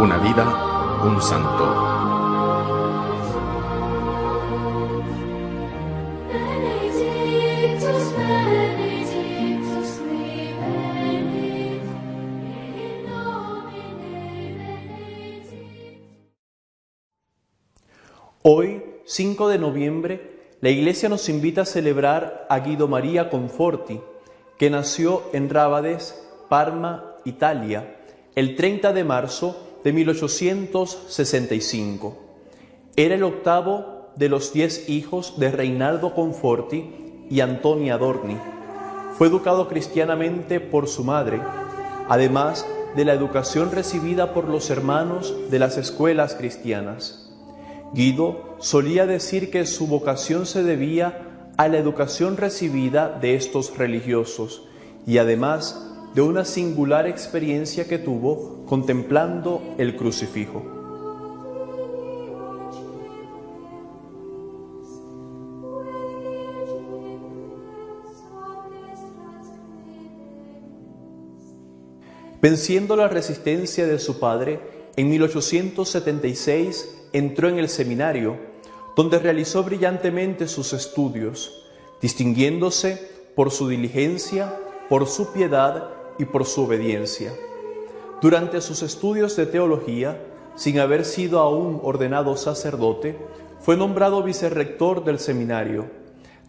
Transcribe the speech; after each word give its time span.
Una 0.00 0.16
vida, 0.16 1.02
un 1.04 1.20
santo. 1.20 1.90
Hoy, 18.42 18.82
5 19.04 19.48
de 19.48 19.58
noviembre, 19.58 20.54
la 20.62 20.70
Iglesia 20.70 21.10
nos 21.10 21.28
invita 21.28 21.60
a 21.60 21.66
celebrar 21.66 22.46
a 22.48 22.60
Guido 22.60 22.88
María 22.88 23.28
Conforti, 23.28 24.00
que 24.56 24.70
nació 24.70 25.24
en 25.34 25.50
Rábades, 25.50 26.26
Parma, 26.48 27.16
Italia, 27.26 27.98
el 28.34 28.56
30 28.56 28.94
de 28.94 29.04
marzo 29.04 29.66
de 29.84 29.92
1865. 29.92 32.18
Era 32.96 33.14
el 33.14 33.22
octavo 33.22 34.10
de 34.16 34.28
los 34.28 34.52
diez 34.52 34.88
hijos 34.88 35.38
de 35.38 35.50
Reinaldo 35.50 36.14
Conforti 36.14 37.26
y 37.30 37.40
Antonia 37.40 37.98
Dorni. 37.98 38.38
Fue 39.16 39.28
educado 39.28 39.68
cristianamente 39.68 40.60
por 40.60 40.88
su 40.88 41.04
madre, 41.04 41.40
además 42.08 42.66
de 42.96 43.04
la 43.04 43.12
educación 43.12 43.70
recibida 43.70 44.34
por 44.34 44.48
los 44.48 44.70
hermanos 44.70 45.34
de 45.50 45.58
las 45.58 45.78
escuelas 45.78 46.34
cristianas. 46.34 47.30
Guido 47.92 48.56
solía 48.58 49.06
decir 49.06 49.50
que 49.50 49.66
su 49.66 49.86
vocación 49.86 50.46
se 50.46 50.62
debía 50.62 51.52
a 51.56 51.68
la 51.68 51.78
educación 51.78 52.36
recibida 52.36 53.18
de 53.20 53.34
estos 53.34 53.76
religiosos 53.76 54.64
y 55.06 55.18
además 55.18 55.89
de 56.14 56.22
una 56.22 56.44
singular 56.44 57.06
experiencia 57.06 57.86
que 57.86 57.98
tuvo 57.98 58.64
contemplando 58.66 59.62
el 59.78 59.96
crucifijo. 59.96 60.62
Venciendo 72.42 72.96
la 72.96 73.06
resistencia 73.06 73.86
de 73.86 73.98
su 73.98 74.18
padre, 74.18 74.60
en 74.96 75.10
1876 75.10 77.08
entró 77.12 77.48
en 77.48 77.58
el 77.58 77.68
seminario, 77.68 78.38
donde 78.96 79.18
realizó 79.18 79.62
brillantemente 79.62 80.48
sus 80.48 80.72
estudios, 80.72 81.66
distinguiéndose 82.00 83.10
por 83.36 83.50
su 83.50 83.68
diligencia, 83.68 84.58
por 84.88 85.06
su 85.06 85.32
piedad 85.32 85.99
y 86.20 86.26
por 86.26 86.44
su 86.44 86.64
obediencia. 86.64 87.32
Durante 88.20 88.60
sus 88.60 88.82
estudios 88.82 89.34
de 89.36 89.46
teología, 89.46 90.20
sin 90.54 90.78
haber 90.78 91.06
sido 91.06 91.38
aún 91.40 91.80
ordenado 91.82 92.36
sacerdote, 92.36 93.16
fue 93.60 93.78
nombrado 93.78 94.22
vicerrector 94.22 95.02
del 95.04 95.18
seminario, 95.18 95.86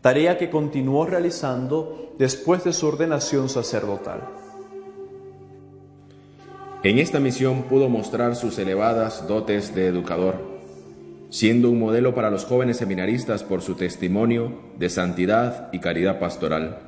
tarea 0.00 0.38
que 0.38 0.50
continuó 0.50 1.06
realizando 1.06 2.14
después 2.18 2.64
de 2.64 2.72
su 2.72 2.88
ordenación 2.88 3.48
sacerdotal. 3.48 4.28
En 6.82 6.98
esta 6.98 7.20
misión 7.20 7.62
pudo 7.64 7.88
mostrar 7.88 8.34
sus 8.34 8.58
elevadas 8.58 9.28
dotes 9.28 9.72
de 9.72 9.86
educador, 9.86 10.34
siendo 11.28 11.70
un 11.70 11.78
modelo 11.78 12.12
para 12.12 12.30
los 12.30 12.44
jóvenes 12.44 12.78
seminaristas 12.78 13.44
por 13.44 13.62
su 13.62 13.74
testimonio 13.74 14.52
de 14.78 14.88
santidad 14.88 15.68
y 15.72 15.78
caridad 15.78 16.18
pastoral. 16.18 16.78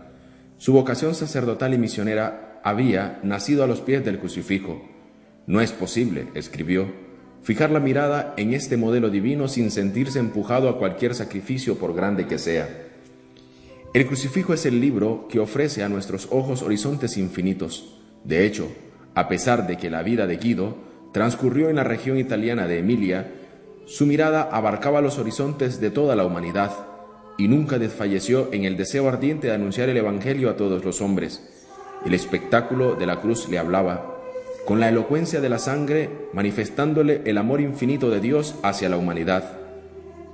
Su 0.57 0.73
vocación 0.73 1.15
sacerdotal 1.15 1.75
y 1.75 1.79
misionera 1.79 2.52
había 2.63 3.21
nacido 3.23 3.65
a 3.65 3.67
los 3.67 3.81
pies 3.81 4.05
del 4.05 4.19
crucifijo. 4.19 4.83
No 5.47 5.61
es 5.61 5.73
posible, 5.73 6.29
escribió, 6.35 6.87
fijar 7.43 7.71
la 7.71 7.81
mirada 7.81 8.35
en 8.37 8.55
este 8.55 8.77
modelo 8.77 9.11
divino 9.11 9.49
sin 9.49 9.71
sentirse 9.71 10.19
empujado 10.19 10.69
a 10.69 10.79
cualquier 10.79 11.15
sacrificio 11.15 11.77
por 11.77 11.95
grande 11.95 12.27
que 12.27 12.39
sea. 12.39 12.69
El 13.95 14.07
crucifijo 14.07 14.55
es 14.55 14.65
el 14.65 14.81
libro 14.81 15.27
que 15.29 15.39
ofrece 15.39 15.83
a 15.83 15.89
nuestros 15.89 16.29
ojos 16.31 16.63
horizontes 16.63 17.17
infinitos. 17.19 18.01
De 18.25 18.47
hecho, 18.47 18.69
a 19.15 19.29
pesar 19.29 19.67
de 19.67 19.77
que 19.77 19.91
la 19.91 20.03
vida 20.03 20.27
de 20.27 20.39
Guido 20.39 20.77
transcurrió 21.13 21.69
en 21.69 21.77
la 21.77 21.85
región 21.85 22.17
italiana 22.17 22.67
de 22.67 22.79
Emilia, 22.79 23.31
su 23.85 24.07
mirada 24.07 24.49
abarcaba 24.51 25.03
los 25.03 25.19
horizontes 25.19 25.81
de 25.81 25.91
toda 25.91 26.17
la 26.17 26.25
humanidad 26.25 26.73
y 27.37 27.49
nunca 27.49 27.79
desfalleció 27.79 28.49
en 28.53 28.65
el 28.65 28.77
deseo 28.77 29.09
ardiente 29.09 29.49
de 29.49 29.55
anunciar 29.55 29.89
el 29.89 29.97
Evangelio 29.97 30.49
a 30.49 30.57
todos 30.57 30.85
los 30.85 31.03
hombres. 31.03 31.52
El 32.05 32.15
espectáculo 32.15 32.95
de 32.95 33.07
la 33.07 33.21
cruz 33.21 33.49
le 33.49 33.59
hablaba, 33.59 34.19
con 34.65 34.81
la 34.81 34.89
elocuencia 34.89 35.41
de 35.41 35.49
la 35.49 35.59
sangre 35.59 36.11
manifestándole 36.33 37.23
el 37.25 37.39
amor 37.39 37.61
infinito 37.61 38.11
de 38.11 38.21
Dios 38.21 38.57
hacia 38.63 38.89
la 38.89 38.97
humanidad. 38.97 39.59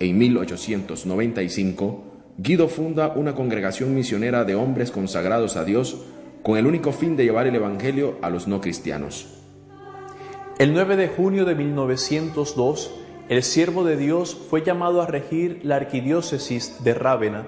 En 0.01 0.17
1895, 0.17 2.05
Guido 2.39 2.69
funda 2.69 3.09
una 3.09 3.35
congregación 3.35 3.95
misionera 3.95 4.45
de 4.45 4.55
hombres 4.55 4.91
consagrados 4.91 5.57
a 5.57 5.65
Dios 5.65 6.05
con 6.43 6.57
el 6.57 6.67
único 6.67 6.93
fin 6.93 7.17
de 7.17 7.25
llevar 7.25 7.47
el 7.47 7.57
Evangelio 7.57 8.17
a 8.23 8.31
los 8.31 8.47
no 8.47 8.61
cristianos. 8.61 9.27
El 10.59 10.73
9 10.73 10.97
de 10.97 11.09
junio 11.09 11.45
de 11.45 11.55
1902, 11.55 12.95
el 13.29 13.43
siervo 13.43 13.85
de 13.85 13.97
Dios 13.97 14.35
fue 14.49 14.65
llamado 14.65 15.03
a 15.03 15.07
regir 15.07 15.61
la 15.65 15.77
arquidiócesis 15.77 16.83
de 16.83 16.95
Rávena. 16.95 17.47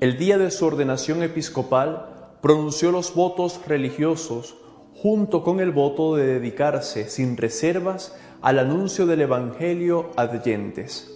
El 0.00 0.16
día 0.16 0.38
de 0.38 0.50
su 0.50 0.64
ordenación 0.64 1.22
episcopal, 1.22 2.13
pronunció 2.44 2.92
los 2.92 3.14
votos 3.14 3.58
religiosos 3.66 4.54
junto 4.94 5.42
con 5.42 5.60
el 5.60 5.70
voto 5.70 6.14
de 6.14 6.26
dedicarse 6.26 7.08
sin 7.08 7.38
reservas 7.38 8.14
al 8.42 8.58
anuncio 8.58 9.06
del 9.06 9.22
Evangelio 9.22 10.10
adyentes. 10.16 11.10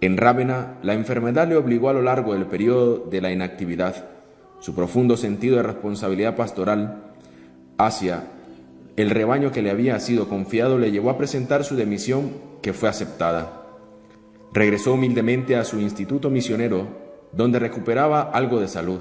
En 0.00 0.16
Rávena, 0.16 0.78
la 0.82 0.94
enfermedad 0.94 1.46
le 1.48 1.56
obligó 1.56 1.90
a 1.90 1.92
lo 1.92 2.00
largo 2.00 2.32
del 2.32 2.46
periodo 2.46 2.96
de 2.96 3.20
la 3.20 3.30
inactividad. 3.30 4.06
Su 4.60 4.74
profundo 4.74 5.18
sentido 5.18 5.58
de 5.58 5.64
responsabilidad 5.64 6.34
pastoral 6.34 7.12
hacia 7.76 8.24
el 8.96 9.10
rebaño 9.10 9.52
que 9.52 9.60
le 9.60 9.70
había 9.70 10.00
sido 10.00 10.30
confiado 10.30 10.78
le 10.78 10.90
llevó 10.90 11.10
a 11.10 11.18
presentar 11.18 11.64
su 11.64 11.76
demisión 11.76 12.30
que 12.62 12.72
fue 12.72 12.88
aceptada. 12.88 13.64
Regresó 14.54 14.94
humildemente 14.94 15.56
a 15.56 15.64
su 15.64 15.78
instituto 15.78 16.30
misionero, 16.30 17.01
donde 17.32 17.58
recuperaba 17.58 18.22
algo 18.22 18.60
de 18.60 18.68
salud. 18.68 19.00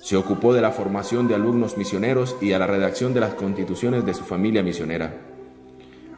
Se 0.00 0.16
ocupó 0.16 0.54
de 0.54 0.60
la 0.60 0.70
formación 0.70 1.26
de 1.26 1.34
alumnos 1.34 1.76
misioneros 1.76 2.36
y 2.40 2.52
a 2.52 2.58
la 2.58 2.66
redacción 2.66 3.14
de 3.14 3.20
las 3.20 3.34
constituciones 3.34 4.06
de 4.06 4.14
su 4.14 4.24
familia 4.24 4.62
misionera. 4.62 5.14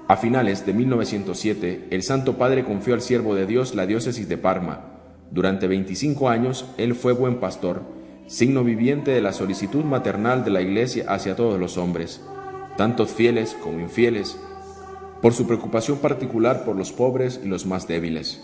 A 0.06 0.16
finales 0.16 0.66
de 0.66 0.74
1907, 0.74 1.86
el 1.90 2.02
Santo 2.02 2.36
Padre 2.36 2.64
confió 2.64 2.94
al 2.94 3.00
siervo 3.00 3.34
de 3.34 3.46
Dios 3.46 3.74
la 3.74 3.86
diócesis 3.86 4.28
de 4.28 4.36
Parma. 4.36 4.86
Durante 5.30 5.68
25 5.68 6.28
años, 6.28 6.66
él 6.76 6.94
fue 6.94 7.12
buen 7.12 7.38
pastor, 7.38 7.82
signo 8.26 8.64
viviente 8.64 9.12
de 9.12 9.22
la 9.22 9.32
solicitud 9.32 9.84
maternal 9.84 10.44
de 10.44 10.50
la 10.50 10.62
Iglesia 10.62 11.04
hacia 11.08 11.36
todos 11.36 11.60
los 11.60 11.78
hombres, 11.78 12.20
tantos 12.76 13.10
fieles 13.10 13.56
como 13.62 13.80
infieles, 13.80 14.36
por 15.22 15.32
su 15.32 15.46
preocupación 15.46 15.98
particular 15.98 16.64
por 16.64 16.76
los 16.76 16.92
pobres 16.92 17.40
y 17.44 17.48
los 17.48 17.64
más 17.66 17.86
débiles. 17.86 18.42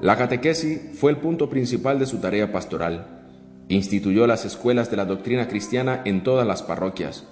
La 0.00 0.16
catequesis 0.16 0.80
fue 0.94 1.10
el 1.10 1.18
punto 1.18 1.50
principal 1.50 1.98
de 1.98 2.06
su 2.06 2.18
tarea 2.18 2.52
pastoral. 2.52 3.24
Instituyó 3.68 4.26
las 4.26 4.44
escuelas 4.44 4.90
de 4.90 4.96
la 4.96 5.04
doctrina 5.04 5.48
cristiana 5.48 6.02
en 6.04 6.22
todas 6.22 6.46
las 6.46 6.62
parroquias. 6.62 7.24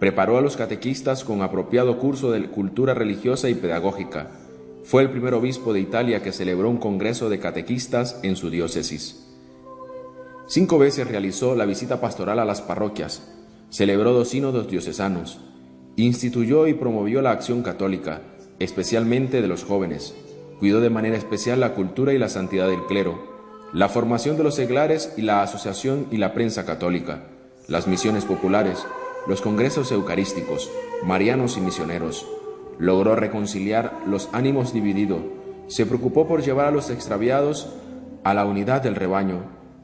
Preparó 0.00 0.38
a 0.38 0.40
los 0.40 0.56
catequistas 0.56 1.24
con 1.24 1.42
apropiado 1.42 1.98
curso 1.98 2.30
de 2.30 2.48
cultura 2.48 2.94
religiosa 2.94 3.48
y 3.48 3.54
pedagógica. 3.54 4.28
Fue 4.84 5.02
el 5.02 5.10
primer 5.10 5.34
obispo 5.34 5.72
de 5.72 5.80
Italia 5.80 6.22
que 6.22 6.32
celebró 6.32 6.70
un 6.70 6.78
congreso 6.78 7.28
de 7.28 7.38
catequistas 7.38 8.20
en 8.22 8.36
su 8.36 8.50
diócesis. 8.50 9.26
Cinco 10.46 10.78
veces 10.78 11.08
realizó 11.08 11.54
la 11.54 11.66
visita 11.66 12.00
pastoral 12.00 12.38
a 12.38 12.44
las 12.44 12.62
parroquias, 12.62 13.30
celebró 13.70 14.12
dos 14.12 14.28
sínodos 14.28 14.68
diocesanos 14.68 15.40
instituyó 16.02 16.68
y 16.68 16.74
promovió 16.74 17.22
la 17.22 17.32
acción 17.32 17.62
católica, 17.62 18.22
especialmente 18.58 19.42
de 19.42 19.48
los 19.48 19.64
jóvenes. 19.64 20.14
Cuidó 20.58 20.80
de 20.80 20.90
manera 20.90 21.16
especial 21.16 21.60
la 21.60 21.74
cultura 21.74 22.12
y 22.12 22.18
la 22.18 22.28
santidad 22.28 22.68
del 22.68 22.84
clero, 22.86 23.16
la 23.72 23.88
formación 23.88 24.36
de 24.36 24.42
los 24.42 24.56
seglares 24.56 25.12
y 25.16 25.22
la 25.22 25.42
asociación 25.42 26.08
y 26.10 26.16
la 26.16 26.34
prensa 26.34 26.66
católica, 26.66 27.22
las 27.68 27.86
misiones 27.86 28.24
populares, 28.24 28.84
los 29.28 29.40
congresos 29.40 29.92
eucarísticos, 29.92 30.68
marianos 31.04 31.56
y 31.58 31.60
misioneros. 31.60 32.26
Logró 32.78 33.14
reconciliar 33.14 34.00
los 34.06 34.28
ánimos 34.32 34.72
divididos, 34.72 35.20
se 35.68 35.86
preocupó 35.86 36.26
por 36.26 36.42
llevar 36.42 36.66
a 36.66 36.70
los 36.72 36.90
extraviados 36.90 37.68
a 38.24 38.34
la 38.34 38.44
unidad 38.44 38.82
del 38.82 38.96
rebaño 38.96 39.42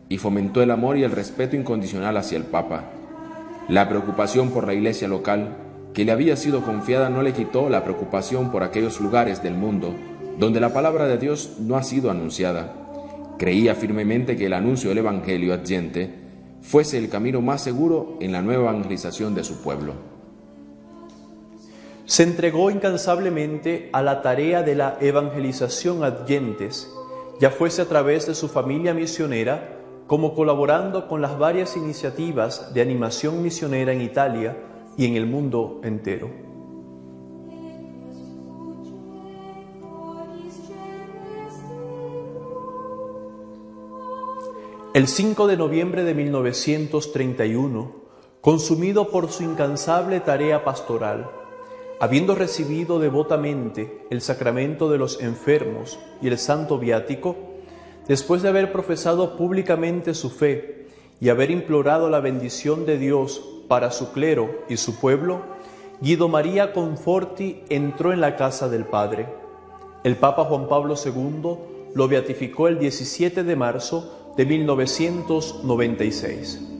y 0.08 0.18
fomentó 0.18 0.60
el 0.60 0.72
amor 0.72 0.96
y 0.96 1.04
el 1.04 1.12
respeto 1.12 1.54
incondicional 1.54 2.16
hacia 2.16 2.36
el 2.36 2.44
Papa. 2.44 2.84
La 3.68 3.88
preocupación 3.88 4.50
por 4.50 4.66
la 4.66 4.74
iglesia 4.74 5.06
local 5.06 5.56
que 5.92 6.04
le 6.04 6.10
había 6.10 6.34
sido 6.36 6.62
confiada 6.62 7.10
no 7.10 7.22
le 7.22 7.32
quitó 7.32 7.68
la 7.68 7.84
preocupación 7.84 8.50
por 8.50 8.64
aquellos 8.64 9.00
lugares 9.00 9.40
del 9.40 9.54
mundo 9.54 9.94
donde 10.38 10.60
la 10.60 10.72
palabra 10.72 11.06
de 11.06 11.18
Dios 11.18 11.56
no 11.60 11.76
ha 11.76 11.82
sido 11.82 12.10
anunciada. 12.10 12.74
Creía 13.38 13.74
firmemente 13.74 14.36
que 14.36 14.46
el 14.46 14.52
anuncio 14.52 14.88
del 14.88 14.98
Evangelio 14.98 15.54
adyente 15.54 16.14
fuese 16.60 16.98
el 16.98 17.08
camino 17.08 17.40
más 17.40 17.62
seguro 17.62 18.16
en 18.20 18.32
la 18.32 18.42
nueva 18.42 18.70
evangelización 18.70 19.34
de 19.34 19.44
su 19.44 19.62
pueblo. 19.62 19.92
Se 22.06 22.22
entregó 22.22 22.70
incansablemente 22.70 23.88
a 23.92 24.02
la 24.02 24.22
tarea 24.22 24.62
de 24.62 24.74
la 24.74 24.98
evangelización 25.00 26.04
adyentes, 26.04 26.90
ya 27.40 27.50
fuese 27.50 27.82
a 27.82 27.86
través 27.86 28.26
de 28.26 28.34
su 28.34 28.48
familia 28.48 28.94
misionera, 28.94 29.80
como 30.06 30.34
colaborando 30.34 31.08
con 31.08 31.22
las 31.22 31.38
varias 31.38 31.76
iniciativas 31.76 32.74
de 32.74 32.82
animación 32.82 33.42
misionera 33.42 33.92
en 33.92 34.02
Italia 34.02 34.56
y 34.96 35.06
en 35.06 35.16
el 35.16 35.26
mundo 35.26 35.80
entero. 35.82 36.53
El 44.94 45.08
5 45.08 45.48
de 45.48 45.56
noviembre 45.56 46.04
de 46.04 46.14
1931, 46.14 47.96
consumido 48.40 49.08
por 49.08 49.28
su 49.28 49.42
incansable 49.42 50.20
tarea 50.20 50.62
pastoral, 50.62 51.28
habiendo 51.98 52.36
recibido 52.36 53.00
devotamente 53.00 54.06
el 54.10 54.20
sacramento 54.20 54.88
de 54.88 54.98
los 54.98 55.20
enfermos 55.20 55.98
y 56.22 56.28
el 56.28 56.38
santo 56.38 56.78
viático, 56.78 57.34
después 58.06 58.42
de 58.42 58.50
haber 58.50 58.70
profesado 58.70 59.36
públicamente 59.36 60.14
su 60.14 60.30
fe 60.30 60.86
y 61.20 61.28
haber 61.28 61.50
implorado 61.50 62.08
la 62.08 62.20
bendición 62.20 62.86
de 62.86 62.96
Dios 62.96 63.44
para 63.66 63.90
su 63.90 64.12
clero 64.12 64.60
y 64.68 64.76
su 64.76 65.00
pueblo, 65.00 65.42
Guido 66.02 66.28
María 66.28 66.72
Conforti 66.72 67.64
entró 67.68 68.12
en 68.12 68.20
la 68.20 68.36
casa 68.36 68.68
del 68.68 68.84
Padre. 68.84 69.26
El 70.04 70.14
Papa 70.14 70.44
Juan 70.44 70.68
Pablo 70.68 70.94
II 70.94 71.56
lo 71.96 72.06
beatificó 72.06 72.68
el 72.68 72.78
17 72.78 73.42
de 73.42 73.56
marzo 73.56 74.20
de 74.36 74.46
1996. 74.46 76.73